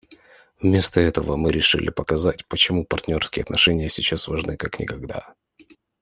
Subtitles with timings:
[0.59, 5.35] Вместо этого мы решили показать, почему партнерские отношения сейчас важны как никогда.